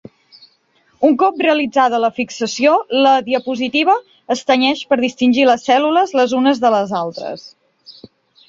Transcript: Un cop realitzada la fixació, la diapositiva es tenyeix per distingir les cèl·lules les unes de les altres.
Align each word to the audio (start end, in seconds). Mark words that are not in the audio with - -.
Un 1.09 1.11
cop 1.23 1.43
realitzada 1.45 1.99
la 2.05 2.09
fixació, 2.15 2.73
la 3.07 3.13
diapositiva 3.29 3.97
es 4.37 4.43
tenyeix 4.53 4.83
per 4.95 4.99
distingir 5.05 5.49
les 5.51 5.67
cèl·lules 5.71 6.19
les 6.23 6.35
unes 6.43 6.65
de 6.65 6.73
les 6.79 6.97
altres. 7.05 7.47